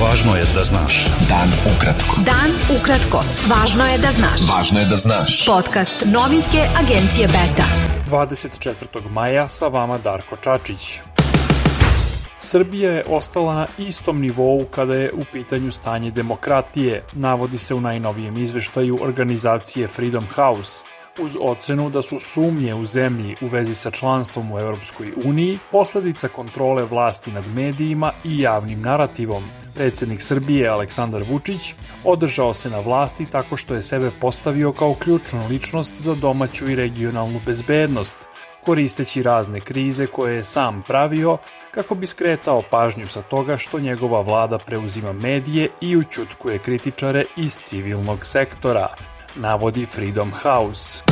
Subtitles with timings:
[0.00, 0.94] Važno je da znaš.
[1.28, 2.22] Dan ukratko.
[2.24, 3.18] Dan ukratko.
[3.50, 4.46] Važno je da znaš.
[4.48, 5.34] Važno je da znaš.
[5.46, 7.66] Podcast novinske agencije Beta.
[8.08, 9.10] 24.
[9.10, 11.00] maja sa vama Darko Čačić.
[12.38, 17.80] Srbija je ostala na istom nivou kada je u pitanju stanje demokratije, navodi se u
[17.80, 20.84] najnovijem izveštaju organizacije Freedom House
[21.18, 26.28] uz ocenu da su sumnje u zemlji u vezi sa članstvom u Europskoj uniji posledica
[26.28, 29.59] kontrole vlasti nad medijima i javnim narativom.
[29.74, 35.46] Predsednik Srbije Aleksandar Vučić održao se na vlasti tako što je sebe postavio kao ključnu
[35.48, 38.28] ličnost za domaću i regionalnu bezbednost,
[38.64, 41.38] koristeći razne krize koje je sam pravio
[41.70, 47.54] kako bi skretao pažnju sa toga što njegova vlada preuzima medije i učutkuje kritičare iz
[47.54, 48.88] civilnog sektora,
[49.36, 51.09] navodi Freedom House.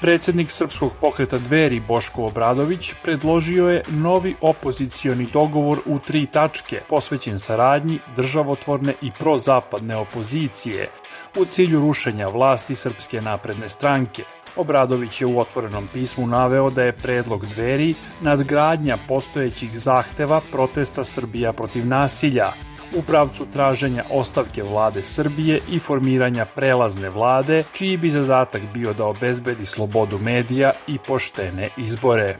[0.00, 7.38] Predsednik Srpskog pokreta Dveri Boško Obradović predložio je novi opozicioni dogovor u tri tačke posvećen
[7.38, 10.88] saradnji državotvorne i prozapadne opozicije
[11.36, 14.22] u cilju rušenja vlasti Srpske napredne stranke.
[14.56, 21.52] Obradović je u otvorenom pismu naveo da je predlog dveri nadgradnja postojećih zahteva protesta Srbija
[21.52, 22.52] protiv nasilja,
[22.96, 29.04] u pravcu traženja ostavke vlade Srbije i formiranja prelazne vlade, čiji bi zadatak bio da
[29.04, 32.38] obezbedi slobodu medija i poštene izbore.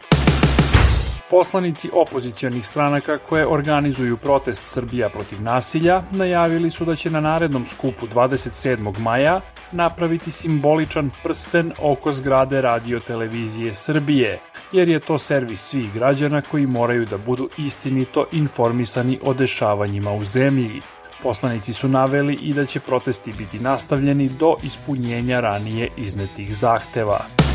[1.31, 7.67] Poslanici opozicionih stranaka koje organizuju protest Srbija protiv nasilja najavili su da će na narednom
[7.67, 8.99] skupu 27.
[8.99, 9.41] maja
[9.73, 14.41] napraviti simboličan prsten oko zgrade radio televizije Srbije,
[14.73, 20.25] jer je to servis svih građana koji moraju da budu istinito informisani o dešavanjima u
[20.25, 20.81] zemlji.
[21.23, 27.48] Poslanici su naveli i da će protesti biti nastavljeni do ispunjenja ranije iznetih zahteva.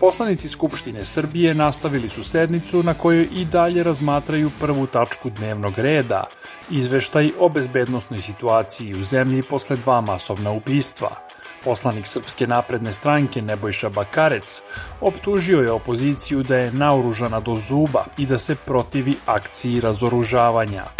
[0.00, 6.24] Poslanici Skupštine Srbije nastavili su sednicu na kojoj i dalje razmatraju prvu tačku dnevnog reda,
[6.70, 11.10] izveštaj o bezbednostnoj situaciji u zemlji posle dva masovna ubistva.
[11.64, 14.62] Poslanik Srpske napredne stranke Nebojša Bakarec
[15.00, 20.99] optužio je opoziciju da je naoružana do zuba i da se protivi akciji razoružavanja.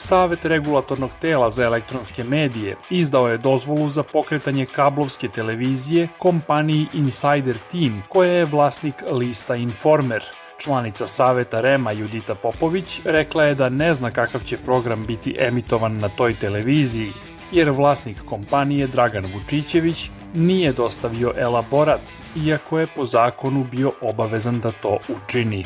[0.00, 7.56] Savet regulatornog tela za elektronske medije izdao je dozvolu za pokretanje kablovske televizije kompaniji Insider
[7.72, 10.24] Team, koja je vlasnik lista Informer.
[10.58, 15.98] Članica Saveta Rema Judita Popović rekla je da ne zna kakav će program biti emitovan
[15.98, 17.10] na toj televiziji,
[17.52, 22.00] jer vlasnik kompanije Dragan Vučićević nije dostavio elaborat,
[22.36, 25.64] iako je po zakonu bio obavezan da to učini.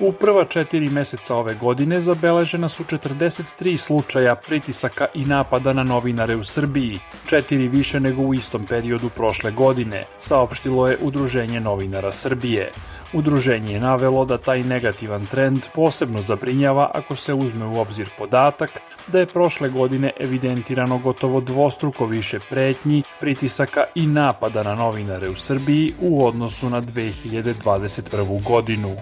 [0.00, 6.36] U prva četiri meseca ove godine zabeležena su 43 slučaja pritisaka i napada na novinare
[6.36, 12.72] u Srbiji, četiri više nego u istom periodu prošle godine, saopštilo je Udruženje novinara Srbije.
[13.12, 18.70] Udruženje je navelo da taj negativan trend posebno zabrinjava ako se uzme u obzir podatak
[19.06, 25.36] da je prošle godine evidentirano gotovo dvostruko više pretnji, pritisaka i napada na novinare u
[25.36, 28.42] Srbiji u odnosu na 2021.
[28.42, 28.96] godinu.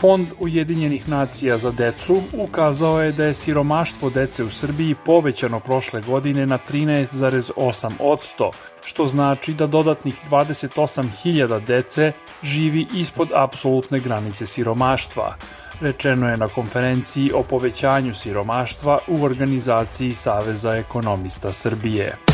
[0.00, 6.00] Fond Ujedinjenih nacija za decu ukazao je da je siromaštvo dece u Srbiji povećano prošle
[6.00, 8.50] godine na 13,8%,
[8.82, 12.12] što znači da dodatnih 28.000 dece
[12.42, 15.36] živi ispod apsolutne granice siromaštva.
[15.80, 22.33] Rečeno je na konferenciji o povećanju siromaštva u organizaciji Saveza ekonomista Srbije.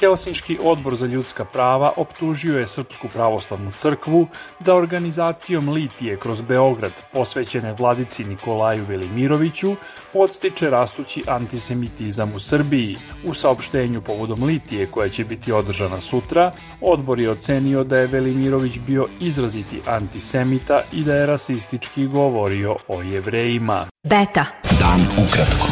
[0.00, 4.26] Helsinški odbor za ljudska prava optužio je Srpsku pravoslavnu crkvu
[4.60, 9.76] da organizacijom Litije kroz Beograd, posvećene vladici Nikolaju Velimiroviću,
[10.12, 12.96] podstiče rastući antisemitizam u Srbiji.
[13.24, 18.78] U saopštenju povodom Litije, koja će biti održana sutra, odbor je ocenio da je Velimirović
[18.86, 23.86] bio izraziti antisemita i da je rasistički govorio o jevrejima.
[24.04, 24.44] Beta.
[24.80, 25.66] Dan ukratko.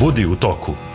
[0.00, 0.93] Budi u toku.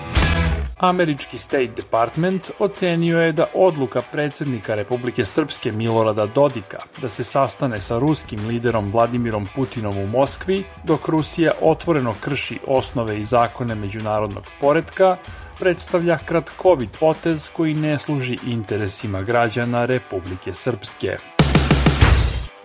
[0.79, 7.81] Američki State Department ocenio je da odluka predsednika Republike Srpske Milorada Dodika da se sastane
[7.81, 14.43] sa ruskim liderom Vladimirom Putinom u Moskvi, dok Rusija otvoreno krši osnove i zakone međunarodnog
[14.61, 15.17] poredka,
[15.59, 21.17] predstavlja kratkovit potez koji ne služi interesima građana Republike Srpske.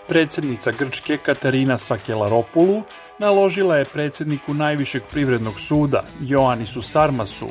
[0.09, 2.83] Predsednica Grčke Katarina Sakelaropulu
[3.19, 7.49] naložila je predsedniku najvišeg privrednog suda Joanisu Sarmasu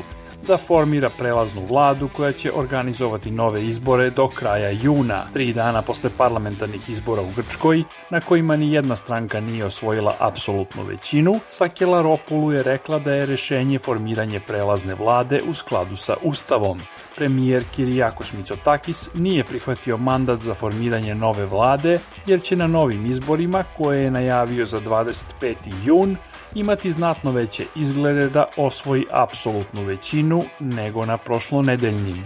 [0.47, 6.09] da formira prelaznu vladu koja će organizovati nove izbore do kraja juna, tri dana posle
[6.17, 12.51] parlamentarnih izbora u Grčkoj, na kojima ni jedna stranka nije osvojila apsolutnu većinu, Sakela Ropulu
[12.51, 16.81] je rekla da je rešenje formiranje prelazne vlade u skladu sa Ustavom.
[17.15, 23.63] Premijer Kirijakos Mitsotakis nije prihvatio mandat za formiranje nove vlade, jer će na novim izborima,
[23.77, 25.55] koje je najavio za 25.
[25.85, 26.17] jun,
[26.55, 32.23] imati znatno veće izglede da osvoji apsolutnu većinu nego na prošlonedeljnim.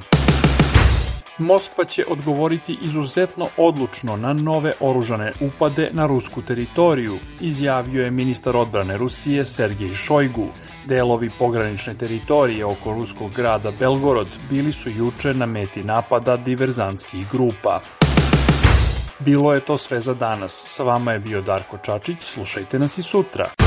[1.38, 8.58] Moskva će odgovoriti izuzetno odlučno na nove oružane upade na rusku teritoriju, izjavio je ministar
[8.58, 10.48] odbrane Rusije Sergej Šojgu.
[10.86, 17.82] Delovi pogranične teritorije oko ruskog grada Belgorod bili su juče na meti napada diverzantskih grupa.
[19.20, 20.64] Bilo je to sve za danas.
[20.68, 23.67] Sa vama je bio Darko Čačić, slušajte nas i sutra.